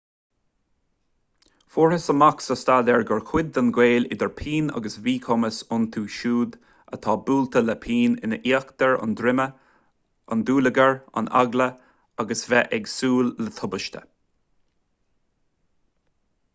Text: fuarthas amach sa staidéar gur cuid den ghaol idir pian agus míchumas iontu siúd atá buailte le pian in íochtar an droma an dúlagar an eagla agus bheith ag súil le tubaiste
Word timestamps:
fuarthas 1.73 2.05
amach 2.13 2.39
sa 2.45 2.55
staidéar 2.59 3.03
gur 3.09 3.21
cuid 3.31 3.51
den 3.57 3.67
ghaol 3.75 4.07
idir 4.15 4.31
pian 4.39 4.71
agus 4.79 4.95
míchumas 5.07 5.59
iontu 5.77 6.03
siúd 6.15 6.57
atá 6.97 7.15
buailte 7.27 7.63
le 7.67 7.75
pian 7.85 8.17
in 8.29 8.35
íochtar 8.53 8.95
an 9.05 9.13
droma 9.21 9.47
an 10.37 10.43
dúlagar 10.49 10.97
an 11.23 11.31
eagla 11.43 11.69
agus 12.25 12.45
bheith 12.55 12.75
ag 12.79 12.91
súil 12.95 13.31
le 13.45 13.55
tubaiste 13.61 14.03